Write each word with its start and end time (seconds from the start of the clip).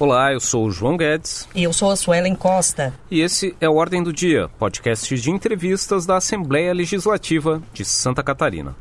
Olá, 0.00 0.32
eu 0.32 0.38
sou 0.38 0.66
o 0.66 0.70
João 0.70 0.96
Guedes. 0.96 1.48
E 1.52 1.64
eu 1.64 1.72
sou 1.72 1.90
a 1.90 1.96
Suelen 1.96 2.36
Costa. 2.36 2.94
E 3.10 3.20
esse 3.20 3.56
é 3.60 3.68
o 3.68 3.74
Ordem 3.74 4.00
do 4.00 4.12
Dia, 4.12 4.48
podcast 4.56 5.12
de 5.12 5.28
entrevistas 5.28 6.06
da 6.06 6.18
Assembleia 6.18 6.72
Legislativa 6.72 7.60
de 7.72 7.84
Santa 7.84 8.22
Catarina. 8.22 8.76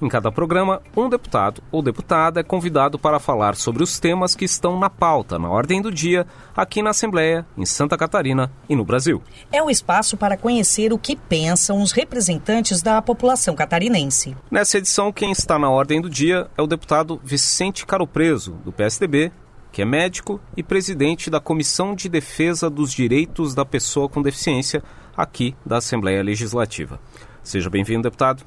Em 0.00 0.08
cada 0.08 0.32
programa, 0.32 0.80
um 0.96 1.10
deputado 1.10 1.62
ou 1.70 1.82
deputada 1.82 2.40
é 2.40 2.42
convidado 2.42 2.98
para 2.98 3.20
falar 3.20 3.54
sobre 3.54 3.82
os 3.82 4.00
temas 4.00 4.34
que 4.34 4.46
estão 4.46 4.80
na 4.80 4.88
pauta, 4.88 5.38
na 5.38 5.50
ordem 5.50 5.82
do 5.82 5.92
dia, 5.92 6.26
aqui 6.56 6.82
na 6.82 6.90
Assembleia, 6.90 7.44
em 7.54 7.66
Santa 7.66 7.98
Catarina 7.98 8.50
e 8.66 8.74
no 8.74 8.82
Brasil. 8.82 9.22
É 9.52 9.62
o 9.62 9.68
espaço 9.68 10.16
para 10.16 10.38
conhecer 10.38 10.90
o 10.90 10.98
que 10.98 11.14
pensam 11.14 11.82
os 11.82 11.92
representantes 11.92 12.80
da 12.80 13.02
população 13.02 13.54
catarinense. 13.54 14.34
Nessa 14.50 14.78
edição, 14.78 15.12
quem 15.12 15.32
está 15.32 15.58
na 15.58 15.68
ordem 15.68 16.00
do 16.00 16.08
dia 16.08 16.48
é 16.56 16.62
o 16.62 16.66
deputado 16.66 17.20
Vicente 17.22 17.84
Caropreso, 17.84 18.52
do 18.64 18.72
PSDB, 18.72 19.30
que 19.72 19.80
é 19.80 19.84
médico 19.86 20.38
e 20.54 20.62
presidente 20.62 21.30
da 21.30 21.40
Comissão 21.40 21.94
de 21.94 22.06
Defesa 22.06 22.68
dos 22.68 22.92
Direitos 22.92 23.54
da 23.54 23.64
Pessoa 23.64 24.06
com 24.06 24.20
Deficiência, 24.20 24.82
aqui 25.16 25.56
da 25.64 25.78
Assembleia 25.78 26.22
Legislativa. 26.22 27.00
Seja 27.42 27.70
bem-vindo, 27.70 28.02
deputado. 28.02 28.44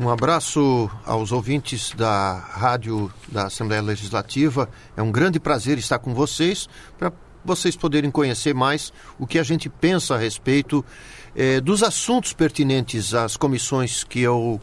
Um 0.00 0.08
abraço 0.08 0.90
aos 1.04 1.30
ouvintes 1.30 1.92
da 1.92 2.38
rádio 2.38 3.12
da 3.28 3.46
Assembleia 3.46 3.82
Legislativa. 3.82 4.68
É 4.96 5.02
um 5.02 5.12
grande 5.12 5.38
prazer 5.38 5.76
estar 5.76 5.98
com 5.98 6.14
vocês 6.14 6.66
para 6.98 7.12
vocês 7.44 7.76
poderem 7.76 8.10
conhecer 8.10 8.54
mais 8.54 8.92
o 9.18 9.26
que 9.26 9.38
a 9.38 9.42
gente 9.42 9.68
pensa 9.68 10.14
a 10.14 10.18
respeito 10.18 10.82
eh, 11.36 11.60
dos 11.60 11.82
assuntos 11.82 12.32
pertinentes 12.32 13.12
às 13.12 13.36
comissões 13.36 14.04
que 14.04 14.20
eu, 14.20 14.60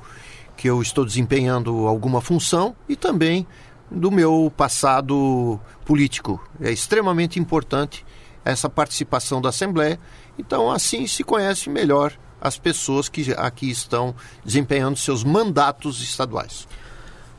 que 0.58 0.68
eu 0.68 0.82
estou 0.82 1.06
desempenhando 1.06 1.86
alguma 1.86 2.20
função 2.20 2.76
e 2.88 2.96
também 2.96 3.46
do 3.90 4.12
meu 4.12 4.52
passado 4.56 5.60
político. 5.86 6.42
É 6.62 6.72
extremamente 6.72 7.40
importante 7.40 8.06
essa 8.44 8.70
participação 8.70 9.42
da 9.42 9.50
Assembleia. 9.50 10.00
Então, 10.38 10.72
assim 10.72 11.08
se 11.08 11.24
conhece 11.24 11.70
melhor 11.70 12.14
as 12.42 12.58
pessoas 12.58 13.10
que 13.10 13.34
aqui 13.34 13.70
estão 13.70 14.16
desempenhando 14.46 14.98
seus 14.98 15.24
mandatos 15.24 16.02
estaduais. 16.02 16.68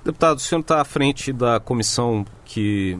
Deputado, 0.05 0.39
o 0.39 0.41
senhor 0.41 0.61
está 0.61 0.81
à 0.81 0.85
frente 0.85 1.33
da 1.33 1.61
comissão 1.61 2.25
que 2.45 2.99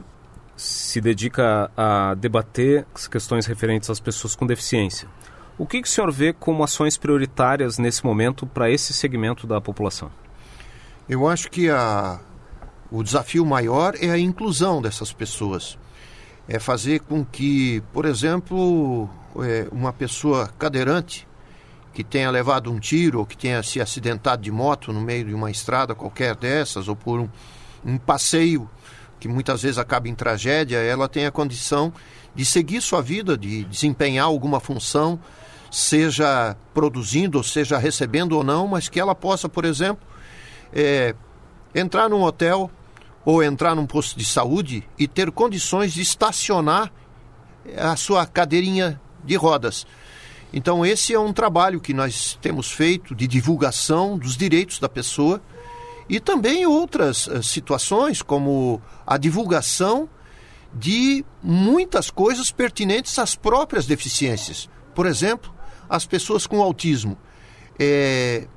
se 0.55 1.01
dedica 1.01 1.71
a 1.75 2.13
debater 2.15 2.85
as 2.93 3.07
questões 3.07 3.45
referentes 3.45 3.89
às 3.89 3.99
pessoas 3.99 4.35
com 4.35 4.45
deficiência. 4.45 5.07
O 5.57 5.65
que, 5.65 5.81
que 5.81 5.87
o 5.87 5.91
senhor 5.91 6.11
vê 6.11 6.33
como 6.33 6.63
ações 6.63 6.97
prioritárias 6.97 7.77
nesse 7.77 8.05
momento 8.05 8.45
para 8.45 8.69
esse 8.69 8.93
segmento 8.93 9.45
da 9.45 9.59
população? 9.59 10.11
Eu 11.09 11.27
acho 11.27 11.49
que 11.49 11.69
a, 11.69 12.19
o 12.91 13.01
desafio 13.03 13.45
maior 13.45 13.95
é 13.99 14.09
a 14.09 14.19
inclusão 14.19 14.81
dessas 14.81 15.13
pessoas. 15.13 15.77
É 16.47 16.59
fazer 16.59 16.99
com 16.99 17.23
que, 17.23 17.81
por 17.93 18.05
exemplo, 18.05 19.09
é, 19.37 19.67
uma 19.71 19.93
pessoa 19.93 20.47
cadeirante 20.59 21.25
que 21.93 22.03
tenha 22.03 22.29
levado 22.29 22.71
um 22.71 22.79
tiro 22.79 23.19
ou 23.19 23.25
que 23.25 23.37
tenha 23.37 23.63
se 23.63 23.79
acidentado 23.79 24.41
de 24.41 24.51
moto 24.51 24.91
no 24.91 24.99
meio 24.99 25.25
de 25.25 25.33
uma 25.33 25.49
estrada 25.49 25.95
qualquer 25.95 26.35
dessas 26.35 26.87
ou 26.87 26.95
por 26.95 27.19
um, 27.19 27.29
um 27.85 27.97
passeio 27.97 28.69
que 29.19 29.27
muitas 29.27 29.61
vezes 29.61 29.77
acaba 29.77 30.09
em 30.09 30.15
tragédia, 30.15 30.77
ela 30.79 31.07
tem 31.07 31.25
a 31.25 31.31
condição 31.31 31.93
de 32.33 32.43
seguir 32.43 32.81
sua 32.81 33.01
vida, 33.01 33.37
de 33.37 33.63
desempenhar 33.65 34.25
alguma 34.25 34.59
função, 34.59 35.19
seja 35.69 36.57
produzindo, 36.73 37.37
ou 37.37 37.43
seja 37.43 37.77
recebendo 37.77 38.33
ou 38.33 38.43
não, 38.43 38.67
mas 38.67 38.89
que 38.89 38.99
ela 38.99 39.13
possa, 39.13 39.47
por 39.47 39.63
exemplo, 39.63 40.03
é, 40.73 41.13
entrar 41.75 42.09
num 42.09 42.23
hotel 42.23 42.69
ou 43.23 43.43
entrar 43.43 43.75
num 43.75 43.85
posto 43.85 44.17
de 44.17 44.25
saúde 44.25 44.87
e 44.97 45.07
ter 45.07 45.31
condições 45.31 45.93
de 45.93 46.01
estacionar 46.01 46.91
a 47.77 47.95
sua 47.95 48.25
cadeirinha 48.25 48.99
de 49.23 49.35
rodas. 49.35 49.85
Então, 50.53 50.85
esse 50.85 51.13
é 51.13 51.19
um 51.19 51.31
trabalho 51.31 51.79
que 51.79 51.93
nós 51.93 52.37
temos 52.41 52.71
feito 52.71 53.15
de 53.15 53.27
divulgação 53.27 54.17
dos 54.17 54.35
direitos 54.35 54.79
da 54.79 54.89
pessoa 54.89 55.41
e 56.09 56.19
também 56.19 56.65
outras 56.65 57.27
uh, 57.27 57.41
situações, 57.41 58.21
como 58.21 58.81
a 59.07 59.17
divulgação 59.17 60.09
de 60.73 61.23
muitas 61.41 62.09
coisas 62.09 62.51
pertinentes 62.51 63.17
às 63.17 63.35
próprias 63.35 63.85
deficiências. 63.85 64.69
Por 64.93 65.05
exemplo, 65.05 65.53
as 65.89 66.05
pessoas 66.05 66.45
com 66.45 66.61
autismo. 66.61 67.17
É, 67.79 68.47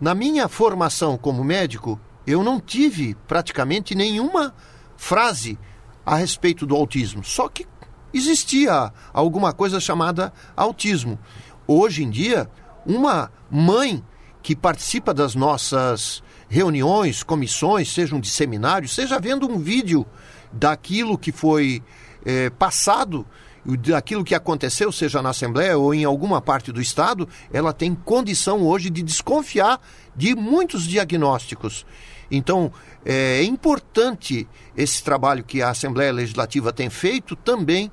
na 0.00 0.14
minha 0.14 0.48
formação 0.48 1.16
como 1.16 1.42
médico, 1.42 1.98
eu 2.28 2.44
não 2.44 2.60
tive 2.60 3.16
praticamente 3.26 3.94
nenhuma 3.94 4.54
frase 4.98 5.58
a 6.04 6.14
respeito 6.14 6.66
do 6.66 6.76
autismo, 6.76 7.24
só 7.24 7.48
que 7.48 7.66
existia 8.12 8.92
alguma 9.14 9.54
coisa 9.54 9.80
chamada 9.80 10.30
autismo. 10.54 11.18
Hoje 11.66 12.04
em 12.04 12.10
dia, 12.10 12.50
uma 12.84 13.32
mãe 13.50 14.04
que 14.42 14.54
participa 14.54 15.14
das 15.14 15.34
nossas 15.34 16.22
reuniões, 16.50 17.22
comissões, 17.22 17.92
sejam 17.92 18.20
de 18.20 18.28
seminários, 18.28 18.94
seja 18.94 19.18
vendo 19.18 19.50
um 19.50 19.58
vídeo 19.58 20.06
daquilo 20.52 21.16
que 21.16 21.32
foi 21.32 21.82
é, 22.26 22.50
passado, 22.50 23.26
daquilo 23.64 24.24
que 24.24 24.34
aconteceu, 24.34 24.90
seja 24.92 25.22
na 25.22 25.30
Assembleia 25.30 25.76
ou 25.78 25.94
em 25.94 26.04
alguma 26.04 26.40
parte 26.40 26.72
do 26.72 26.80
Estado, 26.80 27.28
ela 27.52 27.72
tem 27.72 27.94
condição 27.94 28.62
hoje 28.62 28.90
de 28.90 29.02
desconfiar 29.02 29.80
de 30.16 30.34
muitos 30.34 30.84
diagnósticos. 30.84 31.84
Então, 32.30 32.72
é 33.04 33.42
importante 33.42 34.46
esse 34.76 35.02
trabalho 35.02 35.42
que 35.44 35.62
a 35.62 35.70
Assembleia 35.70 36.12
Legislativa 36.12 36.72
tem 36.72 36.90
feito 36.90 37.34
também 37.34 37.90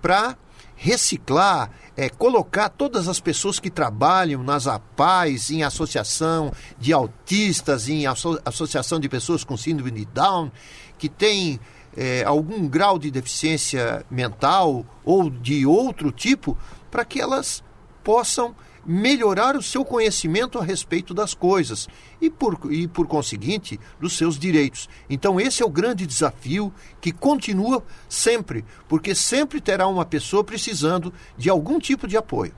para 0.00 0.36
reciclar, 0.76 1.70
é, 1.96 2.08
colocar 2.10 2.68
todas 2.68 3.08
as 3.08 3.18
pessoas 3.18 3.58
que 3.58 3.70
trabalham 3.70 4.42
nas 4.42 4.66
APAES, 4.66 5.50
em 5.50 5.62
associação 5.62 6.52
de 6.78 6.92
autistas, 6.92 7.88
em 7.88 8.06
asso 8.06 8.38
associação 8.44 9.00
de 9.00 9.08
pessoas 9.08 9.42
com 9.42 9.56
síndrome 9.56 9.90
de 9.90 10.04
Down, 10.04 10.52
que 10.98 11.08
têm 11.08 11.58
é, 11.96 12.22
algum 12.24 12.68
grau 12.68 12.98
de 12.98 13.10
deficiência 13.10 14.04
mental 14.10 14.84
ou 15.02 15.30
de 15.30 15.64
outro 15.64 16.12
tipo, 16.12 16.56
para 16.90 17.04
que 17.04 17.20
elas 17.20 17.64
possam 18.04 18.54
melhorar 18.86 19.56
o 19.56 19.62
seu 19.62 19.84
conhecimento 19.84 20.58
a 20.58 20.64
respeito 20.64 21.12
das 21.12 21.34
coisas 21.34 21.88
e 22.20 22.30
por, 22.30 22.58
e, 22.70 22.86
por 22.86 23.06
conseguinte, 23.06 23.80
dos 24.00 24.16
seus 24.16 24.38
direitos. 24.38 24.88
Então, 25.10 25.40
esse 25.40 25.62
é 25.62 25.66
o 25.66 25.70
grande 25.70 26.06
desafio 26.06 26.72
que 27.00 27.10
continua 27.10 27.82
sempre, 28.08 28.64
porque 28.88 29.14
sempre 29.14 29.60
terá 29.60 29.86
uma 29.88 30.04
pessoa 30.04 30.44
precisando 30.44 31.12
de 31.36 31.50
algum 31.50 31.78
tipo 31.78 32.06
de 32.06 32.16
apoio. 32.16 32.54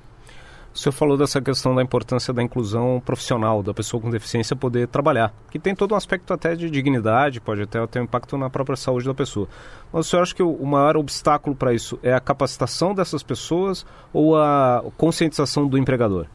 O 0.79 0.81
senhor 0.81 0.93
falou 0.93 1.17
dessa 1.17 1.43
questão 1.43 1.75
da 1.75 1.83
importância 1.83 2.33
da 2.33 2.41
inclusão 2.41 3.03
profissional, 3.05 3.65
da 3.65 3.75
pessoa 3.75 4.01
com 4.01 4.09
deficiência 4.09 4.55
poder 4.55 4.87
trabalhar, 4.87 5.35
que 5.51 5.59
tem 5.59 5.75
todo 5.75 5.91
um 5.91 5.97
aspecto 5.97 6.33
até 6.33 6.55
de 6.55 6.71
dignidade, 6.71 7.41
pode 7.41 7.63
até 7.63 7.85
ter 7.89 7.99
um 7.99 8.05
impacto 8.05 8.39
na 8.39 8.49
própria 8.49 8.77
saúde 8.77 9.05
da 9.05 9.13
pessoa. 9.13 9.49
Mas 9.93 10.07
o 10.07 10.09
senhor 10.09 10.23
acha 10.23 10.33
que 10.33 10.43
o 10.43 10.65
maior 10.65 10.97
obstáculo 10.97 11.57
para 11.57 11.75
isso 11.75 11.99
é 12.01 12.15
a 12.15 12.21
capacitação 12.21 12.95
dessas 12.95 13.25
pessoas 13.25 13.85
ou 14.13 14.37
a 14.37 14.85
conscientização 14.97 15.67
do 15.67 15.77
empregador? 15.77 16.27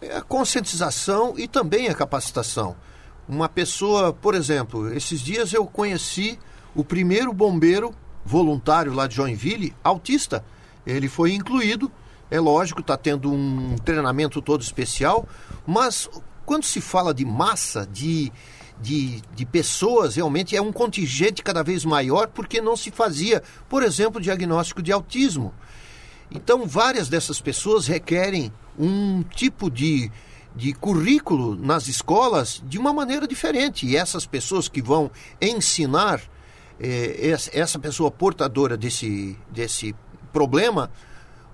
É 0.00 0.16
a 0.16 0.22
conscientização 0.22 1.34
e 1.36 1.46
também 1.46 1.88
a 1.88 1.94
capacitação. 1.94 2.74
Uma 3.28 3.50
pessoa, 3.50 4.14
por 4.14 4.34
exemplo, 4.34 4.94
esses 4.94 5.20
dias 5.20 5.52
eu 5.52 5.66
conheci 5.66 6.38
o 6.74 6.82
primeiro 6.82 7.34
bombeiro 7.34 7.94
voluntário 8.24 8.94
lá 8.94 9.06
de 9.06 9.16
Joinville, 9.16 9.74
autista. 9.84 10.42
Ele 10.86 11.06
foi 11.06 11.34
incluído 11.34 11.92
é 12.30 12.40
lógico, 12.40 12.80
está 12.80 12.96
tendo 12.96 13.32
um 13.32 13.76
treinamento 13.84 14.40
todo 14.40 14.62
especial, 14.62 15.28
mas 15.66 16.08
quando 16.44 16.64
se 16.64 16.80
fala 16.80 17.14
de 17.14 17.24
massa, 17.24 17.86
de, 17.86 18.32
de, 18.80 19.22
de 19.34 19.46
pessoas, 19.46 20.16
realmente 20.16 20.56
é 20.56 20.60
um 20.60 20.72
contingente 20.72 21.42
cada 21.42 21.62
vez 21.62 21.84
maior, 21.84 22.28
porque 22.28 22.60
não 22.60 22.76
se 22.76 22.90
fazia, 22.90 23.42
por 23.68 23.82
exemplo, 23.82 24.20
diagnóstico 24.20 24.82
de 24.82 24.92
autismo. 24.92 25.52
Então, 26.30 26.66
várias 26.66 27.08
dessas 27.08 27.40
pessoas 27.40 27.86
requerem 27.86 28.52
um 28.78 29.22
tipo 29.22 29.70
de, 29.70 30.10
de 30.54 30.72
currículo 30.72 31.54
nas 31.54 31.86
escolas 31.86 32.62
de 32.66 32.78
uma 32.78 32.92
maneira 32.92 33.26
diferente. 33.26 33.86
E 33.86 33.96
essas 33.96 34.26
pessoas 34.26 34.68
que 34.68 34.82
vão 34.82 35.10
ensinar 35.40 36.20
eh, 36.80 37.36
essa 37.52 37.78
pessoa 37.78 38.10
portadora 38.10 38.76
desse, 38.76 39.38
desse 39.50 39.94
problema 40.32 40.90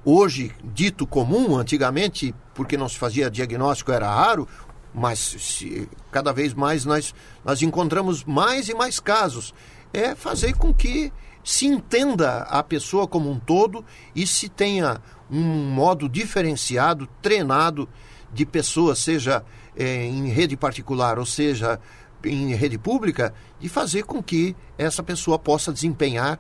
hoje 0.05 0.53
dito 0.63 1.07
comum, 1.07 1.57
antigamente, 1.57 2.35
porque 2.55 2.77
não 2.77 2.89
se 2.89 2.99
fazia 2.99 3.31
diagnóstico, 3.31 3.93
era 3.93 4.13
raro, 4.13 4.49
mas 4.95 5.19
se, 5.19 5.89
cada 6.11 6.33
vez 6.33 6.55
mais 6.55 6.85
nós, 6.85 7.15
nós 7.45 7.63
encontramos 7.63 8.25
mais 8.25 8.69
e 8.69 8.75
mais 8.75 8.99
casos. 8.99 9.55
É 9.93 10.15
fazer 10.15 10.55
com 10.57 10.73
que 10.73 11.13
se 11.43 11.67
entenda 11.67 12.43
a 12.43 12.63
pessoa 12.63 13.07
como 13.07 13.31
um 13.31 13.39
todo 13.39 13.85
e 14.15 14.27
se 14.27 14.49
tenha 14.49 15.01
um 15.31 15.41
modo 15.41 16.09
diferenciado, 16.09 17.09
treinado 17.23 17.89
de 18.33 18.45
pessoas, 18.45 18.99
seja 18.99 19.45
é, 19.77 20.05
em 20.05 20.29
rede 20.29 20.57
particular 20.57 21.19
ou 21.19 21.27
seja 21.27 21.81
em 22.25 22.55
rede 22.55 22.77
pública, 22.77 23.33
de 23.59 23.69
fazer 23.69 24.05
com 24.05 24.23
que 24.23 24.55
essa 24.77 25.03
pessoa 25.03 25.39
possa 25.39 25.73
desempenhar 25.73 26.39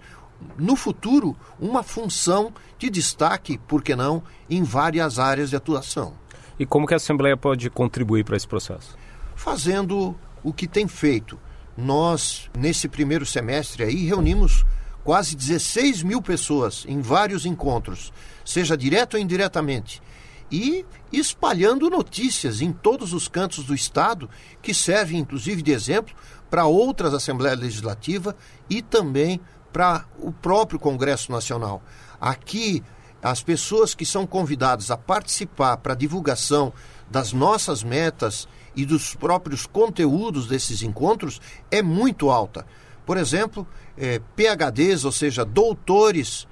no 0.56 0.76
futuro, 0.76 1.36
uma 1.58 1.82
função 1.82 2.52
de 2.78 2.90
destaque, 2.90 3.58
por 3.58 3.82
que 3.82 3.94
não, 3.94 4.22
em 4.48 4.62
várias 4.62 5.18
áreas 5.18 5.50
de 5.50 5.56
atuação. 5.56 6.14
E 6.58 6.66
como 6.66 6.86
que 6.86 6.94
a 6.94 6.98
Assembleia 6.98 7.36
pode 7.36 7.70
contribuir 7.70 8.24
para 8.24 8.36
esse 8.36 8.46
processo? 8.46 8.96
Fazendo 9.34 10.16
o 10.42 10.52
que 10.52 10.66
tem 10.66 10.86
feito. 10.86 11.38
Nós, 11.76 12.50
nesse 12.56 12.88
primeiro 12.88 13.24
semestre 13.24 13.84
aí, 13.84 14.04
reunimos 14.04 14.64
quase 15.02 15.34
16 15.34 16.02
mil 16.02 16.20
pessoas 16.20 16.84
em 16.86 17.00
vários 17.00 17.46
encontros, 17.46 18.12
seja 18.44 18.76
direto 18.76 19.14
ou 19.14 19.20
indiretamente, 19.20 20.02
e 20.50 20.84
espalhando 21.12 21.88
notícias 21.88 22.60
em 22.60 22.72
todos 22.72 23.12
os 23.12 23.28
cantos 23.28 23.64
do 23.64 23.74
Estado, 23.74 24.28
que 24.60 24.74
servem 24.74 25.20
inclusive 25.20 25.62
de 25.62 25.70
exemplo 25.70 26.14
para 26.50 26.66
outras 26.66 27.14
Assembleias 27.14 27.58
Legislativas 27.58 28.34
e 28.68 28.82
também 28.82 29.40
para 29.72 30.04
o 30.18 30.32
próprio 30.32 30.78
Congresso 30.78 31.30
Nacional. 31.30 31.82
Aqui, 32.20 32.82
as 33.22 33.42
pessoas 33.42 33.94
que 33.94 34.06
são 34.06 34.26
convidadas 34.26 34.90
a 34.90 34.96
participar 34.96 35.76
para 35.78 35.92
a 35.92 35.96
divulgação 35.96 36.72
das 37.10 37.32
nossas 37.32 37.82
metas 37.82 38.48
e 38.74 38.84
dos 38.84 39.14
próprios 39.14 39.66
conteúdos 39.66 40.46
desses 40.46 40.82
encontros 40.82 41.40
é 41.70 41.82
muito 41.82 42.30
alta. 42.30 42.66
Por 43.04 43.16
exemplo, 43.16 43.66
é, 43.96 44.20
PHDs, 44.36 45.04
ou 45.04 45.12
seja, 45.12 45.44
doutores 45.44 46.46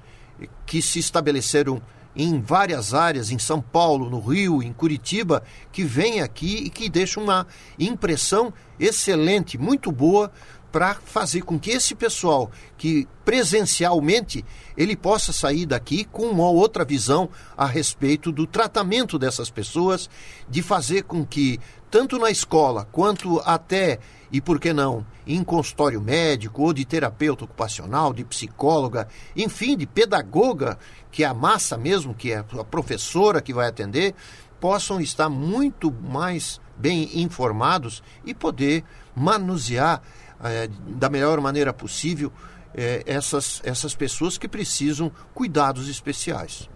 que 0.65 0.81
se 0.81 0.99
estabeleceram 0.99 1.81
em 2.15 2.41
várias 2.41 2.93
áreas, 2.93 3.31
em 3.31 3.39
São 3.39 3.61
Paulo, 3.61 4.09
no 4.09 4.19
Rio, 4.19 4.61
em 4.61 4.73
Curitiba, 4.73 5.43
que 5.71 5.83
vêm 5.83 6.21
aqui 6.21 6.55
e 6.65 6.69
que 6.69 6.89
deixam 6.89 7.23
uma 7.23 7.47
impressão 7.77 8.53
excelente, 8.79 9.57
muito 9.57 9.91
boa 9.91 10.31
para 10.71 10.95
fazer 10.95 11.41
com 11.41 11.59
que 11.59 11.71
esse 11.71 11.95
pessoal 11.95 12.51
que 12.77 13.07
presencialmente 13.25 14.45
ele 14.77 14.95
possa 14.95 15.33
sair 15.33 15.65
daqui 15.65 16.03
com 16.05 16.23
uma 16.27 16.49
outra 16.49 16.85
visão 16.85 17.29
a 17.57 17.65
respeito 17.65 18.31
do 18.31 18.45
tratamento 18.45 19.17
dessas 19.17 19.49
pessoas, 19.49 20.09
de 20.47 20.61
fazer 20.61 21.03
com 21.03 21.25
que 21.25 21.59
tanto 21.89 22.19
na 22.19 22.29
escola 22.29 22.87
quanto 22.91 23.39
até 23.39 23.99
e 24.31 24.39
por 24.39 24.59
que 24.59 24.71
não 24.71 25.05
em 25.25 25.43
consultório 25.43 25.99
médico 25.99 26.61
ou 26.61 26.73
de 26.73 26.85
terapeuta 26.85 27.45
ocupacional, 27.45 28.13
de 28.13 28.23
psicóloga, 28.23 29.07
enfim, 29.35 29.75
de 29.75 29.87
pedagoga, 29.87 30.77
que 31.11 31.23
é 31.23 31.27
a 31.27 31.33
massa 31.33 31.77
mesmo, 31.77 32.13
que 32.13 32.31
é 32.31 32.37
a 32.37 32.63
professora 32.63 33.41
que 33.41 33.53
vai 33.53 33.67
atender, 33.67 34.13
possam 34.59 34.99
estar 34.99 35.29
muito 35.29 35.91
mais 35.91 36.59
bem 36.77 37.21
informados 37.21 38.03
e 38.25 38.33
poder 38.33 38.83
manusear 39.15 40.01
é, 40.43 40.69
da 40.87 41.09
melhor 41.09 41.39
maneira 41.41 41.73
possível 41.73 42.31
é, 42.73 43.03
essas, 43.05 43.61
essas 43.63 43.95
pessoas 43.95 44.37
que 44.37 44.47
precisam 44.47 45.11
cuidados 45.33 45.87
especiais. 45.89 46.69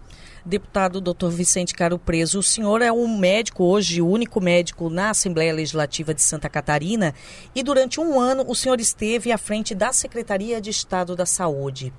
Deputado 0.46 1.00
Dr. 1.00 1.30
Vicente 1.30 1.74
Caro 1.74 1.98
Preso, 1.98 2.40
o 2.40 2.42
senhor 2.42 2.82
é 2.82 2.92
um 2.92 3.18
médico 3.18 3.64
hoje, 3.64 4.02
o 4.02 4.06
único 4.06 4.42
médico 4.42 4.90
na 4.90 5.08
Assembleia 5.08 5.54
Legislativa 5.54 6.12
de 6.12 6.20
Santa 6.20 6.50
Catarina, 6.50 7.14
e 7.54 7.62
durante 7.62 7.98
um 7.98 8.20
ano 8.20 8.44
o 8.46 8.54
senhor 8.54 8.78
esteve 8.78 9.32
à 9.32 9.38
frente 9.38 9.74
da 9.74 9.90
Secretaria 9.90 10.60
de 10.60 10.68
Estado 10.68 11.16
da 11.16 11.24
Saúde. 11.24 11.94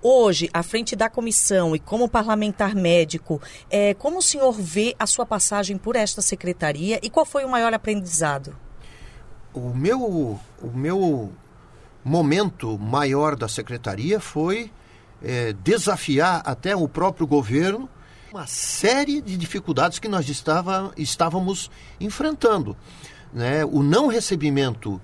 Hoje, 0.00 0.48
à 0.54 0.62
frente 0.62 0.96
da 0.96 1.10
comissão 1.10 1.76
e 1.76 1.78
como 1.78 2.08
parlamentar 2.08 2.74
médico, 2.74 3.42
é, 3.68 3.92
como 3.92 4.18
o 4.18 4.22
senhor 4.22 4.52
vê 4.52 4.96
a 4.98 5.06
sua 5.06 5.26
passagem 5.26 5.76
por 5.76 5.94
esta 5.94 6.22
secretaria 6.22 6.98
e 7.02 7.10
qual 7.10 7.26
foi 7.26 7.44
o 7.44 7.48
maior 7.48 7.74
aprendizado? 7.74 8.56
O 9.54 9.72
meu, 9.74 10.40
o 10.62 10.70
meu 10.74 11.32
momento 12.04 12.78
maior 12.78 13.36
da 13.36 13.48
secretaria 13.48 14.18
foi 14.18 14.70
é, 15.22 15.52
desafiar 15.52 16.42
até 16.44 16.74
o 16.74 16.88
próprio 16.88 17.26
governo 17.26 17.88
uma 18.32 18.46
série 18.46 19.20
de 19.20 19.36
dificuldades 19.36 19.98
que 19.98 20.08
nós 20.08 20.26
estava, 20.28 20.90
estávamos 20.96 21.70
enfrentando. 22.00 22.74
Né? 23.32 23.62
O 23.64 23.82
não 23.82 24.06
recebimento 24.06 25.00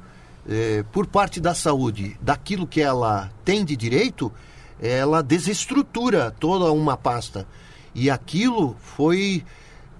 é, 0.48 0.82
por 0.90 1.06
parte 1.06 1.40
da 1.40 1.54
saúde 1.54 2.16
daquilo 2.22 2.66
que 2.66 2.80
ela 2.80 3.30
tem 3.44 3.66
de 3.66 3.76
direito, 3.76 4.32
ela 4.80 5.22
desestrutura 5.22 6.34
toda 6.40 6.72
uma 6.72 6.96
pasta. 6.96 7.46
E 7.94 8.08
aquilo 8.08 8.74
foi 8.80 9.44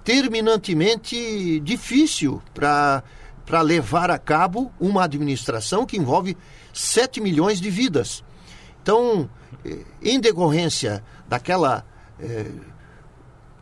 terminantemente 0.03 1.61
difícil 1.61 2.41
para 2.55 3.03
para 3.49 3.63
levar 3.63 4.11
a 4.11 4.19
cabo 4.19 4.71
uma 4.79 5.05
administração 5.05 5.87
que 5.87 5.97
envolve 5.97 6.37
7 6.75 7.19
milhões 7.19 7.59
de 7.63 7.71
vidas. 7.71 8.23
Então, 8.83 9.29
eh, 9.65 9.87
em 10.03 10.21
decorrência 10.21 11.03
daquela 11.27 11.83
eh, 12.21 12.51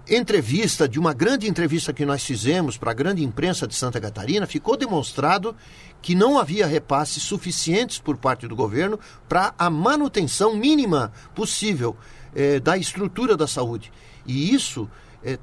entrevista, 0.09 0.88
de 0.88 0.99
uma 0.99 1.15
grande 1.15 1.49
entrevista 1.49 1.93
que 1.93 2.05
nós 2.05 2.25
fizemos 2.25 2.77
para 2.77 2.91
a 2.91 2.94
grande 2.94 3.23
imprensa 3.23 3.65
de 3.65 3.77
Santa 3.77 4.00
Catarina, 4.00 4.44
ficou 4.44 4.77
demonstrado 4.77 5.55
que 6.03 6.17
não 6.17 6.37
havia 6.37 6.67
repasses 6.67 7.23
suficientes 7.23 8.00
por 8.00 8.17
parte 8.17 8.49
do 8.49 8.56
governo 8.56 8.99
para 9.29 9.55
a 9.56 9.71
manutenção 9.71 10.56
mínima 10.56 11.12
possível 11.32 11.97
eh, 12.35 12.59
da 12.59 12.77
estrutura 12.77 13.37
da 13.37 13.47
saúde. 13.47 13.93
E 14.27 14.53
isso 14.53 14.91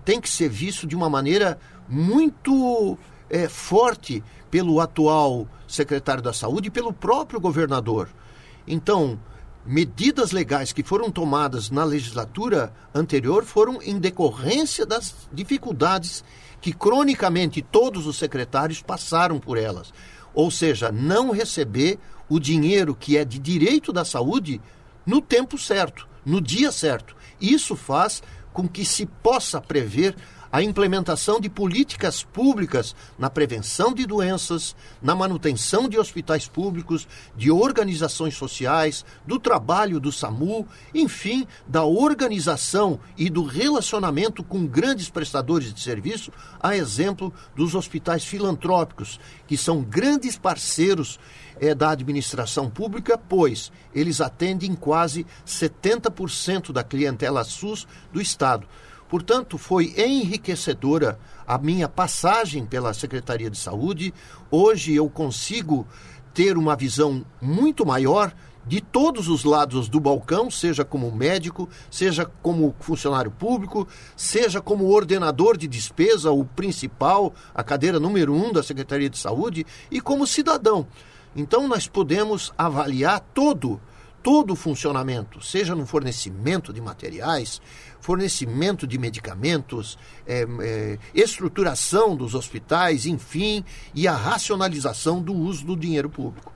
tem 0.06 0.22
que 0.22 0.30
ser 0.30 0.48
visto 0.48 0.88
de 0.88 0.96
uma 0.96 1.10
maneira 1.10 1.60
muito 1.89 2.98
é, 3.30 3.48
forte 3.48 4.24
pelo 4.50 4.80
atual 4.80 5.48
secretário 5.68 6.22
da 6.22 6.34
Saúde 6.34 6.68
e 6.68 6.72
pelo 6.72 6.94
próprio 6.94 7.40
governador. 7.40 8.10
Então, 8.68 9.20
medidas 9.66 10.31
legais 10.31 10.72
que 10.72 10.84
foram 10.84 11.10
tomadas 11.10 11.70
na 11.70 11.84
legislatura 11.84 12.74
anterior 12.94 13.46
foram 13.46 13.81
em 13.81 13.98
decorrência 13.98 14.86
das 14.86 15.16
dificuldades 15.31 16.24
que 16.62 16.72
cronicamente 16.72 17.62
todos 17.62 18.08
os 18.08 18.18
secretários 18.18 18.81
passaram 18.81 19.40
por 19.40 19.58
elas. 19.58 19.94
Ou 20.34 20.50
seja, 20.50 20.92
não 20.92 21.31
receber 21.31 22.00
o 22.30 22.40
dinheiro 22.40 22.96
que 22.96 23.18
é 23.18 23.25
de 23.25 23.38
direito 23.38 23.92
da 23.92 24.06
saúde 24.06 24.62
no 25.06 25.22
tempo 25.22 25.58
certo, 25.58 26.08
no 26.25 26.40
dia 26.40 26.72
certo. 26.72 27.16
Isso 27.40 27.75
faz 27.75 28.24
com 28.54 28.68
que 28.68 28.86
se 28.86 29.06
possa 29.06 29.60
prever 29.60 30.16
a 30.53 30.61
implementação 30.61 31.41
de 31.41 31.50
políticas 31.50 32.21
públicas 32.21 32.95
na 33.17 33.27
prevenção 33.27 33.91
de 33.91 34.05
doenças, 34.05 34.75
na 35.01 35.15
manutenção 35.15 35.89
de 35.89 35.97
hospitais 35.97 36.47
públicos, 36.47 37.07
de 37.36 37.50
organizações 37.50 38.36
sociais, 38.36 39.03
do 39.25 39.39
trabalho 39.39 40.00
do 40.00 40.12
SAMU, 40.12 40.67
enfim, 40.93 41.48
da 41.65 41.83
organização 41.86 43.00
e 43.17 43.31
do 43.31 43.43
relacionamento 43.43 44.43
com 44.43 44.67
grandes 44.67 45.10
prestadores 45.10 45.74
de 45.74 45.81
serviço, 45.81 46.31
a 46.60 46.77
exemplo 46.77 47.33
dos 47.55 47.74
hospitais 47.74 48.24
filantrópicos, 48.24 49.19
que 49.48 49.57
são 49.57 49.81
grandes 49.81 50.38
parceiros 50.38 51.19
é, 51.60 51.74
da 51.74 51.89
administração 51.89 52.69
pública, 52.69 53.17
pois 53.17 53.72
eles 53.91 54.22
atendem 54.22 54.75
quase 54.75 55.25
70% 55.48 56.72
da 56.72 56.83
clientela 56.83 57.43
SUS 57.43 57.88
do 58.12 58.22
Estado. 58.22 58.67
Portanto, 59.13 59.60
foi 59.60 59.93
enriquecedora 59.96 61.20
a 61.46 61.60
minha 61.60 61.88
passagem 61.88 62.65
pela 62.65 62.96
Secretaria 62.96 63.48
de 63.48 63.60
Saúde. 63.60 64.12
Hoje 64.50 64.96
eu 64.96 65.08
consigo 65.08 65.86
ter 66.34 66.58
uma 66.58 66.75
visão 66.75 67.24
muito 67.39 67.86
maior 67.86 68.34
de 68.65 68.82
todos 68.82 69.27
os 69.27 69.43
lados 69.43 69.88
do 69.88 70.00
balcão, 70.00 70.50
seja 70.50 70.84
como 70.84 71.12
médico, 71.12 71.70
seja 71.91 72.25
como 72.41 72.74
funcionário 72.79 73.29
público, 73.29 73.88
seja 74.17 74.60
como 74.60 74.89
ordenador 74.89 75.58
de 75.58 75.67
despesa, 75.67 76.32
o 76.32 76.43
principal, 76.43 77.36
a 77.53 77.63
cadeira 77.63 78.00
número 78.00 78.34
um 78.34 78.51
da 78.51 78.63
Secretaria 78.63 79.12
de 79.12 79.20
Saúde, 79.20 79.63
e 79.91 80.01
como 80.01 80.25
cidadão. 80.25 80.88
Então 81.36 81.67
nós 81.67 81.88
podemos 81.88 82.51
avaliar 82.58 83.20
todo 83.32 83.79
todo 84.24 84.53
o 84.53 84.56
funcionamento, 84.56 85.44
seja 85.44 85.75
no 85.75 85.86
fornecimento 85.86 86.72
de 86.72 86.80
materiais, 86.80 87.62
fornecimento 88.00 88.88
de 88.88 88.98
medicamentos, 88.98 89.98
é, 90.25 90.48
é, 90.62 90.98
estruturação 91.13 92.15
dos 92.15 92.34
hospitais, 92.34 93.06
enfim, 93.06 93.63
e 93.94 94.08
a 94.08 94.15
racionalização 94.15 95.22
do 95.22 95.34
uso 95.34 95.65
do 95.65 95.75
dinheiro 95.75 96.10
público. 96.10 96.53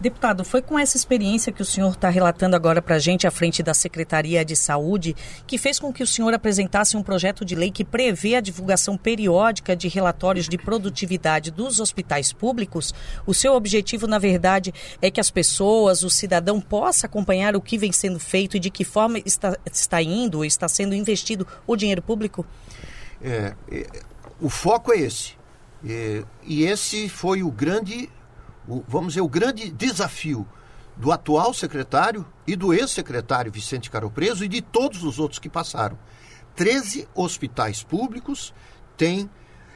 Deputado, 0.00 0.46
foi 0.46 0.62
com 0.62 0.78
essa 0.78 0.96
experiência 0.96 1.52
que 1.52 1.60
o 1.60 1.64
senhor 1.64 1.90
está 1.90 2.08
relatando 2.08 2.56
agora 2.56 2.80
para 2.80 2.96
a 2.96 2.98
gente 2.98 3.26
à 3.26 3.30
frente 3.30 3.62
da 3.62 3.74
Secretaria 3.74 4.42
de 4.42 4.56
Saúde 4.56 5.14
que 5.46 5.58
fez 5.58 5.78
com 5.78 5.92
que 5.92 6.02
o 6.02 6.06
senhor 6.06 6.32
apresentasse 6.32 6.96
um 6.96 7.02
projeto 7.02 7.44
de 7.44 7.54
lei 7.54 7.70
que 7.70 7.84
prevê 7.84 8.34
a 8.34 8.40
divulgação 8.40 8.96
periódica 8.96 9.76
de 9.76 9.88
relatórios 9.88 10.48
de 10.48 10.56
produtividade 10.56 11.50
dos 11.50 11.80
hospitais 11.80 12.32
públicos? 12.32 12.94
O 13.26 13.34
seu 13.34 13.52
objetivo, 13.52 14.06
na 14.06 14.18
verdade, 14.18 14.72
é 15.02 15.10
que 15.10 15.20
as 15.20 15.30
pessoas, 15.30 16.02
o 16.02 16.08
cidadão, 16.08 16.62
possa 16.62 17.06
acompanhar 17.06 17.54
o 17.54 17.60
que 17.60 17.76
vem 17.76 17.92
sendo 17.92 18.18
feito 18.18 18.56
e 18.56 18.60
de 18.60 18.70
que 18.70 18.84
forma 18.84 19.18
está, 19.18 19.54
está 19.70 20.00
indo, 20.00 20.42
está 20.46 20.66
sendo 20.66 20.94
investido 20.94 21.46
o 21.66 21.76
dinheiro 21.76 22.00
público? 22.00 22.46
É, 23.22 23.54
é, 23.70 23.86
o 24.40 24.48
foco 24.48 24.94
é 24.94 25.00
esse. 25.00 25.38
É, 25.86 26.24
e 26.42 26.64
esse 26.64 27.06
foi 27.10 27.42
o 27.42 27.50
grande 27.50 28.08
o, 28.70 28.84
vamos 28.86 29.08
dizer, 29.08 29.20
o 29.20 29.28
grande 29.28 29.70
desafio 29.70 30.46
do 30.96 31.10
atual 31.10 31.52
secretário 31.52 32.26
e 32.46 32.54
do 32.54 32.72
ex-secretário 32.72 33.50
Vicente 33.50 33.90
Caro 33.90 34.10
Preso 34.10 34.44
e 34.44 34.48
de 34.48 34.60
todos 34.60 35.02
os 35.02 35.18
outros 35.18 35.38
que 35.38 35.48
passaram. 35.48 35.98
13 36.54 37.08
hospitais 37.14 37.82
públicos 37.82 38.52
têm, 38.96 39.30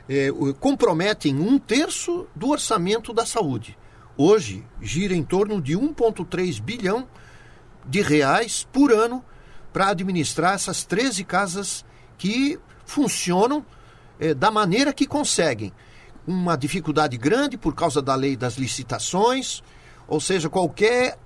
eh, 0.08 0.28
comprometem 0.60 1.34
um 1.40 1.58
terço 1.58 2.26
do 2.34 2.50
orçamento 2.50 3.12
da 3.12 3.24
saúde. 3.24 3.76
Hoje 4.16 4.64
gira 4.80 5.14
em 5.14 5.22
torno 5.22 5.60
de 5.60 5.76
1,3 5.76 6.60
bilhão 6.60 7.08
de 7.86 8.00
reais 8.00 8.66
por 8.72 8.92
ano 8.92 9.24
para 9.72 9.88
administrar 9.88 10.54
essas 10.54 10.84
13 10.84 11.24
casas 11.24 11.84
que 12.16 12.60
funcionam 12.84 13.64
eh, 14.20 14.34
da 14.34 14.50
maneira 14.50 14.92
que 14.92 15.06
conseguem. 15.06 15.72
Uma 16.26 16.56
dificuldade 16.56 17.16
grande 17.16 17.56
por 17.56 17.74
causa 17.74 18.00
da 18.00 18.14
lei 18.14 18.36
das 18.36 18.56
licitações, 18.56 19.62
ou 20.08 20.20
seja, 20.20 20.48
qualquer 20.48 21.18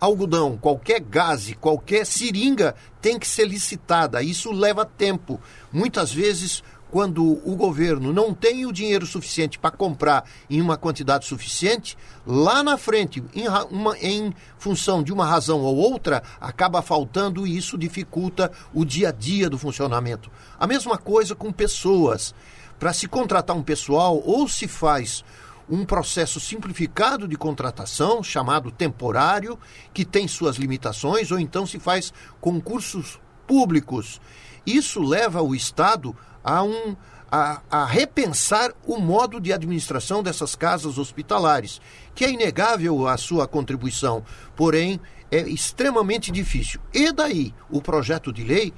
algodão, 0.00 0.56
qualquer 0.56 1.00
gás, 1.00 1.54
qualquer 1.60 2.04
seringa 2.04 2.74
tem 3.00 3.18
que 3.18 3.26
ser 3.26 3.46
licitada. 3.46 4.22
Isso 4.22 4.52
leva 4.52 4.84
tempo. 4.84 5.40
Muitas 5.72 6.12
vezes, 6.12 6.62
quando 6.90 7.22
o 7.24 7.56
governo 7.56 8.12
não 8.12 8.32
tem 8.32 8.64
o 8.66 8.72
dinheiro 8.72 9.06
suficiente 9.06 9.58
para 9.58 9.70
comprar 9.70 10.24
em 10.48 10.60
uma 10.60 10.76
quantidade 10.76 11.26
suficiente, 11.26 11.96
lá 12.26 12.62
na 12.62 12.76
frente, 12.76 13.22
em, 13.34 13.46
uma, 13.70 13.98
em 13.98 14.32
função 14.58 15.02
de 15.02 15.12
uma 15.12 15.26
razão 15.26 15.60
ou 15.60 15.76
outra, 15.76 16.22
acaba 16.40 16.82
faltando 16.82 17.46
e 17.46 17.56
isso 17.56 17.76
dificulta 17.76 18.50
o 18.72 18.84
dia 18.84 19.08
a 19.08 19.12
dia 19.12 19.50
do 19.50 19.58
funcionamento. 19.58 20.30
A 20.58 20.66
mesma 20.66 20.96
coisa 20.96 21.34
com 21.34 21.52
pessoas. 21.52 22.34
Para 22.78 22.92
se 22.92 23.08
contratar 23.08 23.56
um 23.56 23.62
pessoal, 23.62 24.22
ou 24.24 24.48
se 24.48 24.68
faz 24.68 25.24
um 25.68 25.84
processo 25.84 26.38
simplificado 26.38 27.26
de 27.26 27.36
contratação, 27.36 28.22
chamado 28.22 28.70
temporário, 28.70 29.58
que 29.92 30.04
tem 30.04 30.28
suas 30.28 30.56
limitações, 30.56 31.30
ou 31.30 31.38
então 31.38 31.66
se 31.66 31.78
faz 31.78 32.12
concursos 32.40 33.18
públicos. 33.46 34.20
Isso 34.64 35.00
leva 35.02 35.42
o 35.42 35.54
Estado 35.54 36.16
a, 36.42 36.62
um, 36.62 36.96
a, 37.30 37.62
a 37.70 37.84
repensar 37.84 38.72
o 38.86 38.98
modo 38.98 39.40
de 39.40 39.52
administração 39.52 40.22
dessas 40.22 40.54
casas 40.54 40.98
hospitalares, 40.98 41.80
que 42.14 42.24
é 42.24 42.30
inegável 42.30 43.08
a 43.08 43.16
sua 43.16 43.48
contribuição, 43.48 44.24
porém 44.54 45.00
é 45.30 45.40
extremamente 45.40 46.30
difícil. 46.30 46.80
E 46.94 47.10
daí 47.12 47.52
o 47.68 47.82
projeto 47.82 48.32
de 48.32 48.44
lei 48.44 48.72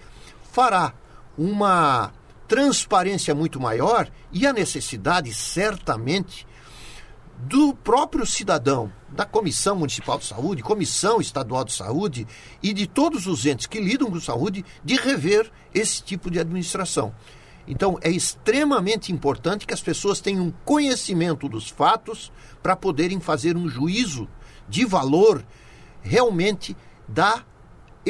fará 0.52 0.94
uma 1.36 2.12
transparência 2.48 3.34
muito 3.34 3.60
maior 3.60 4.10
e 4.32 4.46
a 4.46 4.52
necessidade, 4.52 5.32
certamente, 5.34 6.46
do 7.38 7.72
próprio 7.72 8.26
cidadão, 8.26 8.90
da 9.10 9.24
Comissão 9.24 9.76
Municipal 9.76 10.18
de 10.18 10.24
Saúde, 10.24 10.62
Comissão 10.62 11.20
Estadual 11.20 11.64
de 11.64 11.72
Saúde 11.72 12.26
e 12.60 12.72
de 12.72 12.86
todos 12.86 13.26
os 13.26 13.46
entes 13.46 13.66
que 13.66 13.80
lidam 13.80 14.10
com 14.10 14.18
saúde, 14.18 14.64
de 14.84 14.96
rever 14.96 15.50
esse 15.72 16.02
tipo 16.02 16.30
de 16.30 16.40
administração. 16.40 17.14
Então, 17.66 17.98
é 18.00 18.10
extremamente 18.10 19.12
importante 19.12 19.66
que 19.66 19.74
as 19.74 19.82
pessoas 19.82 20.20
tenham 20.20 20.52
conhecimento 20.64 21.48
dos 21.48 21.68
fatos 21.68 22.32
para 22.62 22.74
poderem 22.74 23.20
fazer 23.20 23.56
um 23.56 23.68
juízo 23.68 24.26
de 24.68 24.84
valor 24.84 25.44
realmente 26.02 26.76
da 27.06 27.44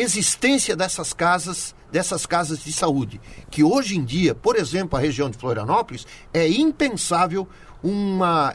existência 0.01 0.77
dessas 0.77 1.13
casas, 1.13 1.75
dessas 1.91 2.27
casas 2.27 2.63
de 2.63 2.73
saúde, 2.73 3.21
que 3.51 3.63
hoje 3.63 3.97
em 3.97 4.05
dia, 4.05 4.35
por 4.35 4.57
exemplo, 4.57 4.99
a 4.99 5.01
região 5.01 5.31
de 5.31 5.39
Florianópolis 5.39 6.07
é 6.33 6.49
impensável 6.49 7.49
uma 7.83 8.55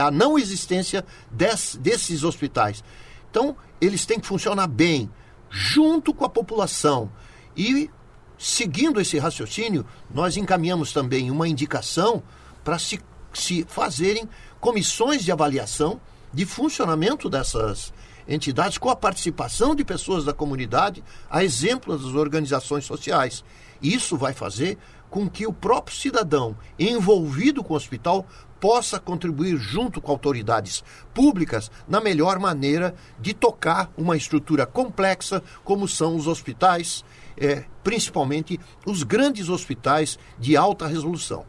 a 0.00 0.10
não 0.10 0.38
existência 0.38 1.04
des, 1.30 1.78
desses 1.80 2.24
hospitais. 2.24 2.82
Então, 3.30 3.56
eles 3.80 4.06
têm 4.06 4.18
que 4.18 4.26
funcionar 4.26 4.66
bem, 4.66 5.10
junto 5.50 6.14
com 6.14 6.24
a 6.24 6.28
população. 6.28 7.10
E, 7.56 7.90
seguindo 8.38 9.00
esse 9.00 9.18
raciocínio, 9.18 9.84
nós 10.10 10.36
encaminhamos 10.36 10.92
também 10.92 11.30
uma 11.30 11.46
indicação 11.46 12.22
para 12.64 12.78
se, 12.78 12.98
se 13.32 13.64
fazerem 13.68 14.28
comissões 14.58 15.22
de 15.22 15.30
avaliação 15.30 16.00
de 16.32 16.44
funcionamento 16.44 17.28
dessas 17.28 17.92
entidades 18.28 18.78
com 18.78 18.90
a 18.90 18.96
participação 18.96 19.74
de 19.74 19.84
pessoas 19.84 20.24
da 20.24 20.32
comunidade, 20.32 21.02
a 21.30 21.44
exemplo 21.44 21.96
das 21.96 22.14
organizações 22.14 22.84
sociais. 22.84 23.44
Isso 23.82 24.16
vai 24.16 24.32
fazer 24.32 24.78
com 25.08 25.28
que 25.28 25.46
o 25.46 25.52
próprio 25.52 25.96
cidadão 25.96 26.56
envolvido 26.78 27.62
com 27.62 27.74
o 27.74 27.76
hospital 27.76 28.26
possa 28.60 28.98
contribuir 28.98 29.56
junto 29.58 30.00
com 30.00 30.10
autoridades 30.10 30.82
públicas 31.14 31.70
na 31.86 32.00
melhor 32.00 32.38
maneira 32.38 32.94
de 33.20 33.34
tocar 33.34 33.90
uma 33.96 34.16
estrutura 34.16 34.66
complexa 34.66 35.42
como 35.62 35.86
são 35.86 36.16
os 36.16 36.26
hospitais, 36.26 37.04
é, 37.36 37.64
principalmente 37.84 38.58
os 38.84 39.02
grandes 39.02 39.48
hospitais 39.48 40.18
de 40.38 40.56
alta 40.56 40.86
resolução. 40.86 41.44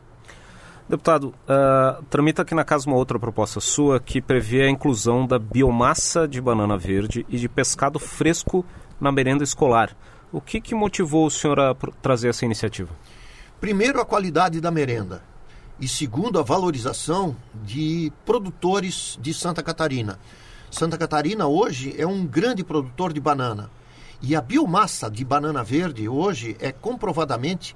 Deputado, 0.89 1.33
uh, 1.49 2.01
tramita 2.03 2.43
aqui 2.43 2.55
na 2.55 2.63
casa 2.63 2.87
uma 2.87 2.95
outra 2.95 3.19
proposta 3.19 3.59
sua 3.59 3.99
que 3.99 4.21
prevê 4.21 4.61
a 4.61 4.69
inclusão 4.69 5.27
da 5.27 5.37
biomassa 5.37 6.25
de 6.25 6.39
banana 6.39 6.77
verde 6.77 7.25
e 7.27 7.37
de 7.37 7.49
pescado 7.49 7.99
fresco 7.99 8.65
na 8.99 9.11
merenda 9.11 9.43
escolar. 9.43 9.93
O 10.31 10.39
que, 10.39 10.61
que 10.61 10.73
motivou 10.73 11.25
o 11.25 11.29
senhor 11.29 11.59
a 11.59 11.75
trazer 12.01 12.29
essa 12.29 12.45
iniciativa? 12.45 12.89
Primeiro, 13.59 13.99
a 13.99 14.05
qualidade 14.05 14.61
da 14.61 14.71
merenda 14.71 15.21
e 15.77 15.89
segundo, 15.89 16.39
a 16.39 16.43
valorização 16.43 17.35
de 17.65 18.11
produtores 18.25 19.19
de 19.21 19.33
Santa 19.33 19.61
Catarina. 19.61 20.17
Santa 20.71 20.97
Catarina 20.97 21.47
hoje 21.47 21.93
é 21.97 22.07
um 22.07 22.25
grande 22.25 22.63
produtor 22.63 23.11
de 23.11 23.19
banana. 23.19 23.69
E 24.21 24.35
a 24.35 24.41
biomassa 24.41 25.11
de 25.11 25.25
banana 25.25 25.63
verde 25.63 26.07
hoje 26.07 26.55
é 26.59 26.71
comprovadamente 26.71 27.75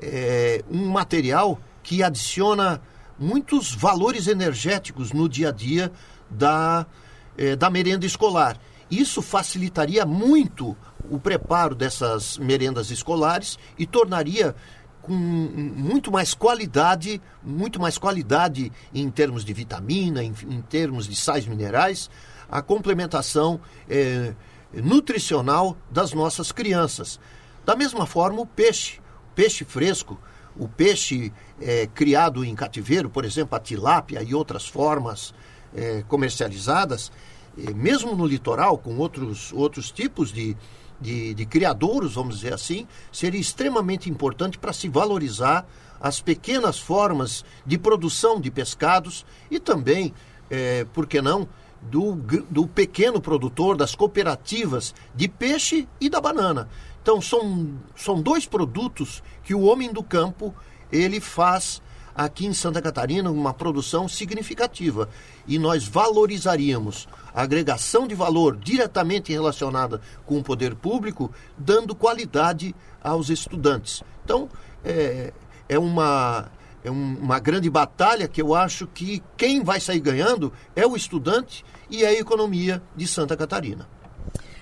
é, 0.00 0.62
um 0.68 0.88
material 0.88 1.58
que 1.88 2.02
adiciona 2.02 2.82
muitos 3.18 3.74
valores 3.74 4.26
energéticos 4.26 5.10
no 5.10 5.26
dia 5.26 5.48
a 5.48 5.52
dia 5.52 5.90
da, 6.28 6.86
é, 7.34 7.56
da 7.56 7.70
merenda 7.70 8.04
escolar. 8.04 8.60
Isso 8.90 9.22
facilitaria 9.22 10.04
muito 10.04 10.76
o 11.10 11.18
preparo 11.18 11.74
dessas 11.74 12.36
merendas 12.36 12.90
escolares 12.90 13.58
e 13.78 13.86
tornaria 13.86 14.54
com 15.00 15.14
muito 15.14 16.12
mais 16.12 16.34
qualidade, 16.34 17.22
muito 17.42 17.80
mais 17.80 17.96
qualidade 17.96 18.70
em 18.92 19.08
termos 19.10 19.42
de 19.42 19.54
vitamina, 19.54 20.22
em, 20.22 20.34
em 20.46 20.60
termos 20.60 21.08
de 21.08 21.16
sais 21.16 21.46
minerais, 21.46 22.10
a 22.50 22.60
complementação 22.60 23.62
é, 23.88 24.34
nutricional 24.74 25.74
das 25.90 26.12
nossas 26.12 26.52
crianças. 26.52 27.18
Da 27.64 27.74
mesma 27.74 28.04
forma, 28.04 28.42
o 28.42 28.46
peixe, 28.46 29.00
peixe 29.34 29.64
fresco, 29.64 30.20
o 30.58 30.68
peixe 30.68 31.32
é, 31.60 31.86
criado 31.86 32.44
em 32.44 32.54
cativeiro, 32.54 33.08
por 33.08 33.24
exemplo, 33.24 33.56
a 33.56 33.60
tilápia 33.60 34.22
e 34.22 34.34
outras 34.34 34.66
formas 34.66 35.32
é, 35.74 36.02
comercializadas, 36.08 37.12
é, 37.56 37.72
mesmo 37.72 38.14
no 38.14 38.26
litoral, 38.26 38.76
com 38.76 38.96
outros, 38.96 39.52
outros 39.52 39.90
tipos 39.90 40.32
de, 40.32 40.56
de, 41.00 41.34
de 41.34 41.46
criadouros, 41.46 42.14
vamos 42.14 42.36
dizer 42.36 42.52
assim, 42.52 42.86
seria 43.12 43.40
extremamente 43.40 44.10
importante 44.10 44.58
para 44.58 44.72
se 44.72 44.88
valorizar 44.88 45.66
as 46.00 46.20
pequenas 46.20 46.78
formas 46.78 47.44
de 47.66 47.78
produção 47.78 48.40
de 48.40 48.50
pescados 48.50 49.24
e 49.50 49.58
também, 49.58 50.12
é, 50.50 50.84
por 50.92 51.06
que 51.06 51.20
não, 51.20 51.48
do, 51.82 52.16
do 52.50 52.66
pequeno 52.66 53.20
produtor, 53.20 53.76
das 53.76 53.94
cooperativas 53.94 54.94
de 55.14 55.28
peixe 55.28 55.88
e 56.00 56.08
da 56.08 56.20
banana. 56.20 56.68
Então 57.08 57.22
são, 57.22 57.70
são 57.96 58.20
dois 58.20 58.44
produtos 58.44 59.22
que 59.42 59.54
o 59.54 59.62
homem 59.62 59.90
do 59.90 60.02
campo 60.02 60.54
ele 60.92 61.20
faz 61.20 61.80
aqui 62.14 62.44
em 62.44 62.52
Santa 62.52 62.82
Catarina 62.82 63.30
uma 63.30 63.54
produção 63.54 64.06
significativa 64.06 65.08
e 65.46 65.58
nós 65.58 65.88
valorizaríamos 65.88 67.08
a 67.32 67.40
agregação 67.40 68.06
de 68.06 68.14
valor 68.14 68.58
diretamente 68.58 69.32
relacionada 69.32 70.02
com 70.26 70.36
o 70.36 70.42
poder 70.44 70.74
público, 70.74 71.32
dando 71.56 71.94
qualidade 71.94 72.76
aos 73.02 73.30
estudantes. 73.30 74.02
Então, 74.22 74.46
é, 74.84 75.32
é 75.66 75.78
uma, 75.78 76.52
é 76.84 76.90
uma 76.90 77.38
grande 77.38 77.70
batalha 77.70 78.28
que 78.28 78.42
eu 78.42 78.54
acho 78.54 78.86
que 78.86 79.22
quem 79.34 79.64
vai 79.64 79.80
sair 79.80 80.00
ganhando 80.00 80.52
é 80.76 80.86
o 80.86 80.94
estudante 80.94 81.64
e 81.88 82.04
é 82.04 82.08
a 82.08 82.20
economia 82.20 82.82
de 82.94 83.08
Santa 83.08 83.34
Catarina. 83.34 83.88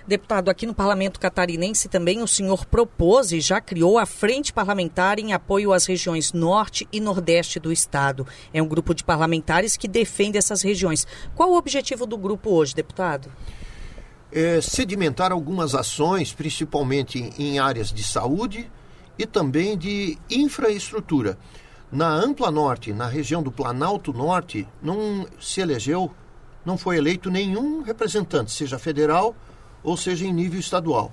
Deputado, 0.06 0.48
aqui 0.48 0.66
no 0.66 0.74
Parlamento 0.74 1.18
Catarinense 1.18 1.88
também 1.88 2.22
o 2.22 2.28
senhor 2.28 2.64
propôs 2.64 3.32
e 3.32 3.40
já 3.40 3.60
criou 3.60 3.98
a 3.98 4.06
Frente 4.06 4.52
Parlamentar 4.52 5.18
em 5.18 5.32
apoio 5.32 5.72
às 5.72 5.84
regiões 5.84 6.32
Norte 6.32 6.86
e 6.92 7.00
Nordeste 7.00 7.58
do 7.58 7.72
Estado. 7.72 8.24
É 8.54 8.62
um 8.62 8.68
grupo 8.68 8.94
de 8.94 9.02
parlamentares 9.02 9.76
que 9.76 9.88
defende 9.88 10.38
essas 10.38 10.62
regiões. 10.62 11.04
Qual 11.34 11.50
o 11.50 11.56
objetivo 11.56 12.06
do 12.06 12.16
grupo 12.16 12.50
hoje, 12.50 12.72
deputado? 12.72 13.32
É 14.30 14.60
sedimentar 14.60 15.32
algumas 15.32 15.74
ações, 15.74 16.32
principalmente 16.32 17.32
em 17.36 17.58
áreas 17.58 17.92
de 17.92 18.04
saúde 18.04 18.70
e 19.18 19.26
também 19.26 19.76
de 19.76 20.16
infraestrutura. 20.30 21.36
Na 21.90 22.08
Ampla 22.08 22.52
Norte, 22.52 22.92
na 22.92 23.08
região 23.08 23.42
do 23.42 23.50
Planalto 23.50 24.12
Norte, 24.12 24.68
não 24.80 25.26
se 25.40 25.60
elegeu 25.60 26.12
não 26.64 26.76
foi 26.76 26.96
eleito 26.96 27.30
nenhum 27.30 27.80
representante, 27.82 28.50
seja 28.50 28.76
federal 28.76 29.36
ou 29.86 29.96
seja 29.96 30.26
em 30.26 30.32
nível 30.32 30.58
estadual. 30.58 31.12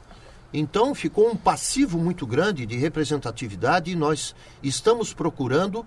Então 0.51 0.95
ficou 0.95 1.29
um 1.29 1.35
passivo 1.35 1.99
muito 1.99 2.25
grande 2.25 2.65
de 2.65 2.75
representatividade 2.75 3.91
e 3.91 3.95
nós 3.95 4.35
estamos 4.63 5.13
procurando 5.13 5.85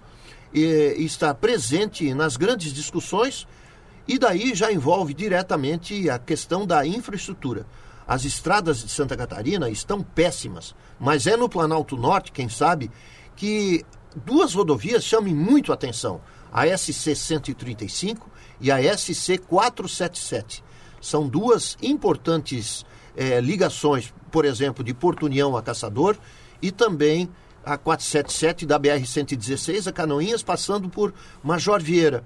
eh, 0.54 0.94
estar 0.98 1.34
presente 1.34 2.14
nas 2.14 2.36
grandes 2.36 2.72
discussões 2.72 3.46
e 4.06 4.20
daí 4.20 4.54
já 4.54 4.72
envolve 4.72 5.12
diretamente 5.12 6.08
a 6.08 6.16
questão 6.16 6.64
da 6.64 6.86
infraestrutura. 6.86 7.66
As 8.06 8.24
estradas 8.24 8.84
de 8.84 8.88
Santa 8.88 9.16
Catarina 9.16 9.68
estão 9.68 10.00
péssimas, 10.00 10.72
mas 10.98 11.26
é 11.26 11.36
no 11.36 11.48
Planalto 11.48 11.96
Norte, 11.96 12.30
quem 12.30 12.48
sabe, 12.48 12.88
que 13.34 13.84
duas 14.24 14.54
rodovias 14.54 15.02
chamem 15.02 15.34
muito 15.34 15.72
atenção: 15.72 16.20
a 16.52 16.64
SC 16.66 17.16
135 17.16 18.30
e 18.60 18.70
a 18.70 18.78
SC 18.96 19.38
477. 19.38 20.62
São 21.06 21.28
duas 21.28 21.76
importantes 21.80 22.84
eh, 23.16 23.40
ligações, 23.40 24.12
por 24.32 24.44
exemplo, 24.44 24.82
de 24.82 24.92
Porto 24.92 25.26
União 25.26 25.56
a 25.56 25.62
Caçador 25.62 26.16
e 26.60 26.72
também 26.72 27.30
a 27.64 27.78
477 27.78 28.66
da 28.66 28.78
BR-116 28.78 29.86
a 29.86 29.92
Canoinhas, 29.92 30.42
passando 30.42 30.88
por 30.88 31.14
Major 31.42 31.80
Vieira. 31.80 32.24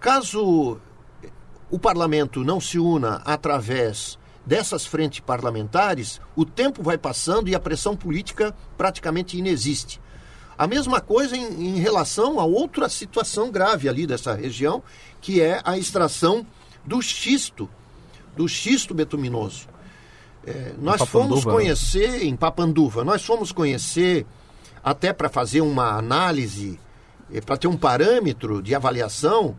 Caso 0.00 0.80
o 1.70 1.78
parlamento 1.78 2.42
não 2.42 2.60
se 2.60 2.78
una 2.78 3.16
através 3.24 4.18
dessas 4.44 4.86
frentes 4.86 5.20
parlamentares, 5.20 6.20
o 6.34 6.44
tempo 6.44 6.82
vai 6.82 6.96
passando 6.96 7.48
e 7.48 7.54
a 7.54 7.60
pressão 7.60 7.94
política 7.94 8.54
praticamente 8.76 9.38
inexiste. 9.38 10.00
A 10.56 10.66
mesma 10.66 11.00
coisa 11.00 11.36
em, 11.36 11.76
em, 11.76 11.78
relação 11.78 12.40
a 12.40 12.44
outra 12.44 12.88
situação 12.88 13.50
grave 13.50 13.88
ali 13.88 14.06
dessa 14.06 14.34
região, 14.34 14.82
que 15.20 15.40
é 15.40 15.60
a 15.64 15.78
extração 15.78 16.46
do 16.84 17.00
xisto, 17.00 17.68
do 18.36 18.48
xisto 18.48 18.94
betuminoso. 18.94 19.68
É, 20.44 20.72
nós 20.78 21.02
fomos 21.08 21.44
né? 21.44 21.52
conhecer 21.52 22.24
em 22.24 22.34
Papanduva, 22.34 23.04
nós 23.04 23.24
fomos 23.24 23.52
conhecer 23.52 24.26
até 24.82 25.12
para 25.12 25.28
fazer 25.28 25.60
uma 25.60 25.96
análise, 25.96 26.80
é, 27.32 27.40
para 27.40 27.56
ter 27.56 27.68
um 27.68 27.76
parâmetro 27.76 28.60
de 28.60 28.74
avaliação, 28.74 29.56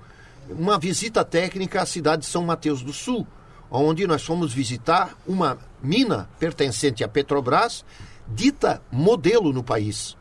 uma 0.49 0.77
visita 0.77 1.23
técnica 1.23 1.81
à 1.81 1.85
cidade 1.85 2.23
de 2.23 2.27
São 2.27 2.43
Mateus 2.43 2.81
do 2.81 2.91
Sul, 2.91 3.25
onde 3.71 4.05
nós 4.05 4.23
fomos 4.23 4.53
visitar 4.53 5.17
uma 5.25 5.57
mina 5.81 6.29
pertencente 6.37 7.03
à 7.03 7.07
Petrobras, 7.07 7.85
dita 8.27 8.81
modelo 8.91 9.53
no 9.53 9.63
país. 9.63 10.17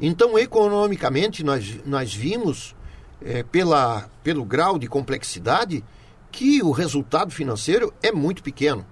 Então, 0.00 0.38
economicamente, 0.38 1.42
nós, 1.42 1.76
nós 1.84 2.14
vimos, 2.14 2.74
é, 3.20 3.42
pela, 3.42 4.08
pelo 4.22 4.44
grau 4.44 4.78
de 4.78 4.86
complexidade, 4.86 5.84
que 6.30 6.62
o 6.62 6.70
resultado 6.70 7.30
financeiro 7.30 7.92
é 8.02 8.12
muito 8.12 8.42
pequeno. 8.42 8.86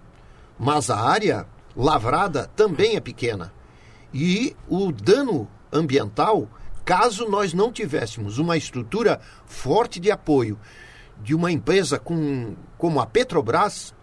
Mas 0.59 0.91
a 0.91 0.99
área 0.99 1.47
lavrada 1.77 2.51
também 2.57 2.97
é 2.97 3.01
pequena. 3.01 3.53
E 4.13 4.57
o 4.69 4.91
dano 4.91 5.49
ambiental, 5.73 6.49
caso 6.85 7.29
nós 7.29 7.53
não 7.53 7.71
tivéssemos 7.71 8.39
uma 8.39 8.57
estrutura 8.57 9.21
forte 9.45 10.01
de 10.01 10.11
apoio 10.11 10.59
de 11.23 11.35
uma 11.35 11.51
empresa 11.51 11.99
com, 11.99 12.55
como 12.79 13.01
a 13.01 13.07
Petrobras, 13.07 13.95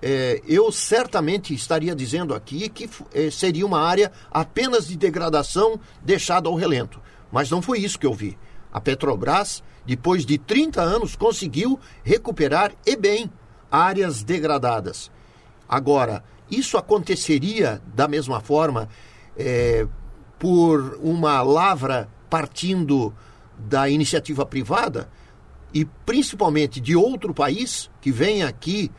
é, 0.00 0.40
eu 0.46 0.72
certamente 0.72 1.54
estaria 1.54 1.94
dizendo 1.94 2.34
aqui 2.34 2.68
que 2.68 2.90
é, 3.14 3.30
seria 3.30 3.64
uma 3.64 3.80
área 3.80 4.10
apenas 4.30 4.88
de 4.88 4.96
degradação 4.96 5.78
deixada 6.02 6.48
ao 6.48 6.56
relento. 6.56 7.00
Mas 7.30 7.50
não 7.50 7.62
foi 7.62 7.78
isso 7.78 7.98
que 7.98 8.06
eu 8.06 8.12
vi. 8.12 8.36
A 8.72 8.80
Petrobras, 8.80 9.62
depois 9.84 10.24
de 10.24 10.38
30 10.38 10.80
anos, 10.80 11.16
conseguiu 11.16 11.78
recuperar 12.02 12.72
e 12.86 12.96
bem 12.96 13.30
áreas 13.70 14.22
degradadas. 14.22 15.10
Agora, 15.68 16.24
isso 16.50 16.76
aconteceria 16.76 17.80
da 17.94 18.06
mesma 18.06 18.40
forma 18.40 18.88
é, 19.36 19.86
por 20.38 20.98
uma 21.02 21.40
lavra 21.42 22.08
partindo 22.28 23.14
da 23.58 23.88
iniciativa 23.88 24.44
privada 24.44 25.08
e 25.72 25.84
principalmente 25.84 26.80
de 26.80 26.94
outro 26.94 27.32
país 27.32 27.90
que 28.00 28.10
vem 28.10 28.42
aqui 28.42 28.90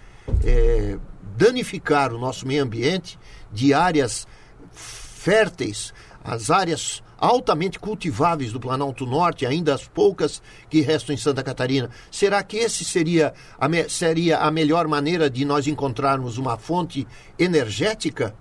é, 0.43 0.97
danificar 1.37 2.13
o 2.13 2.17
nosso 2.17 2.47
meio 2.47 2.63
ambiente 2.63 3.19
de 3.51 3.73
áreas 3.73 4.27
férteis, 4.71 5.93
as 6.23 6.49
áreas 6.49 7.02
altamente 7.23 7.79
cultiváveis 7.79 8.51
do 8.51 8.59
Planalto 8.59 9.05
Norte, 9.05 9.45
ainda 9.45 9.73
as 9.73 9.87
poucas 9.87 10.41
que 10.69 10.81
restam 10.81 11.15
em 11.15 11.17
Santa 11.17 11.41
Catarina. 11.41 11.89
Será 12.11 12.43
que 12.43 12.57
esse 12.57 12.83
seria 12.83 13.33
a, 13.57 13.69
me, 13.69 13.87
seria 13.87 14.39
a 14.39 14.51
melhor 14.51 14.89
maneira 14.89 15.29
de 15.29 15.45
nós 15.45 15.65
encontrarmos 15.65 16.37
uma 16.37 16.57
fonte 16.57 17.07
energética 17.39 18.35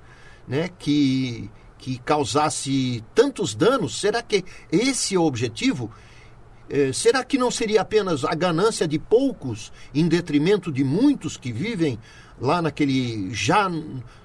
né, 0.49 0.68
que, 0.81 1.49
que 1.79 1.97
causasse 1.99 3.05
tantos 3.14 3.55
danos? 3.55 4.01
Será 4.01 4.21
que 4.21 4.45
esse 4.73 5.14
é 5.14 5.18
o 5.18 5.23
objetivo? 5.23 5.88
Eh, 6.68 6.92
será 6.92 7.23
que 7.23 7.38
não 7.38 7.53
seria 7.53 7.83
apenas 7.83 8.25
a 8.25 8.35
ganância 8.35 8.88
de 8.88 8.99
poucos 8.99 9.73
em 9.95 10.09
detrimento 10.09 10.73
de 10.73 10.83
muitos 10.83 11.37
que 11.37 11.53
vivem 11.53 12.01
lá 12.42 12.61
naquele 12.61 13.33
já 13.33 13.70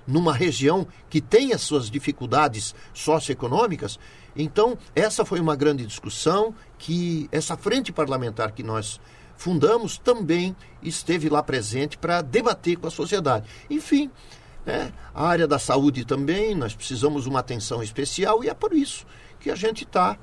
numa 0.05 0.33
região 0.33 0.87
que 1.09 1.21
tem 1.21 1.53
as 1.53 1.61
suas 1.61 1.89
dificuldades 1.89 2.73
socioeconômicas? 2.93 3.99
Então, 4.35 4.77
essa 4.95 5.23
foi 5.23 5.39
uma 5.39 5.55
grande 5.55 5.85
discussão 5.85 6.53
que 6.77 7.29
essa 7.31 7.55
frente 7.55 7.91
parlamentar 7.91 8.51
que 8.51 8.63
nós 8.63 8.99
fundamos 9.35 9.97
também 9.97 10.55
esteve 10.81 11.29
lá 11.29 11.43
presente 11.43 11.97
para 11.97 12.21
debater 12.21 12.77
com 12.77 12.87
a 12.87 12.91
sociedade. 12.91 13.47
Enfim, 13.69 14.09
né, 14.65 14.91
a 15.13 15.27
área 15.27 15.47
da 15.47 15.59
saúde 15.59 16.03
também, 16.03 16.55
nós 16.55 16.75
precisamos 16.75 17.27
uma 17.27 17.39
atenção 17.39 17.83
especial 17.83 18.43
e 18.43 18.49
é 18.49 18.53
por 18.53 18.73
isso 18.73 19.05
que 19.39 19.51
a 19.51 19.55
gente 19.55 19.83
está 19.83 20.17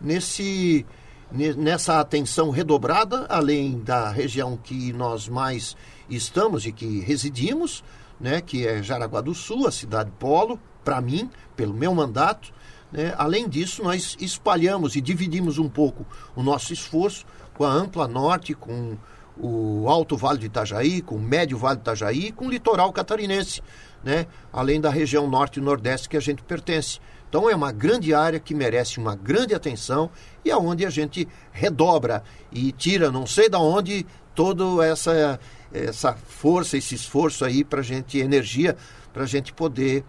nesse 0.00 0.86
nessa 1.32 2.00
atenção 2.00 2.50
redobrada, 2.50 3.26
além 3.28 3.78
da 3.78 4.10
região 4.10 4.56
que 4.56 4.92
nós 4.92 5.28
mais 5.28 5.76
estamos 6.10 6.66
e 6.66 6.72
que 6.72 7.00
residimos, 7.00 7.82
né, 8.20 8.40
que 8.40 8.66
é 8.66 8.82
Jaraguá 8.82 9.20
do 9.20 9.34
Sul, 9.34 9.66
a 9.66 9.72
cidade 9.72 10.10
polo, 10.18 10.60
para 10.84 11.00
mim, 11.00 11.30
pelo 11.56 11.72
meu 11.72 11.94
mandato, 11.94 12.52
né? 12.92 13.14
Além 13.16 13.48
disso, 13.48 13.82
nós 13.82 14.16
espalhamos 14.20 14.96
e 14.96 15.00
dividimos 15.00 15.58
um 15.58 15.68
pouco 15.68 16.04
o 16.34 16.42
nosso 16.42 16.72
esforço 16.72 17.24
com 17.54 17.64
a 17.64 17.72
Ampla 17.72 18.08
Norte, 18.08 18.54
com 18.54 18.96
o 19.36 19.88
Alto 19.88 20.16
Vale 20.16 20.38
do 20.38 20.46
Itajaí, 20.46 21.00
com 21.00 21.16
o 21.16 21.20
Médio 21.20 21.56
Vale 21.56 21.76
do 21.76 21.82
Itajaí, 21.82 22.32
com 22.32 22.46
o 22.46 22.50
litoral 22.50 22.92
catarinense, 22.92 23.62
né? 24.02 24.26
além 24.52 24.80
da 24.80 24.90
região 24.90 25.28
norte 25.28 25.60
e 25.60 25.62
nordeste 25.62 26.08
que 26.08 26.16
a 26.16 26.20
gente 26.20 26.42
pertence. 26.42 26.98
Então 27.28 27.48
é 27.48 27.54
uma 27.54 27.70
grande 27.70 28.12
área 28.12 28.40
que 28.40 28.54
merece 28.54 28.98
uma 28.98 29.14
grande 29.14 29.54
atenção 29.54 30.10
e 30.44 30.50
aonde 30.50 30.84
a 30.84 30.90
gente 30.90 31.28
redobra 31.52 32.24
e 32.50 32.72
tira 32.72 33.10
não 33.10 33.24
sei 33.24 33.48
da 33.48 33.60
onde 33.60 34.04
toda 34.34 34.84
essa 34.84 35.38
essa 35.72 36.14
força, 36.14 36.76
esse 36.76 36.94
esforço 36.94 37.44
aí 37.44 37.64
para 37.64 37.82
gente 37.82 38.18
energia 38.18 38.76
para 39.12 39.24
a 39.24 39.26
gente 39.26 39.52
poder 39.52 40.04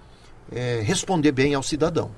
é, 0.52 0.82
responder 0.84 1.32
bem 1.32 1.54
ao 1.54 1.63
cidadão. 1.63 2.12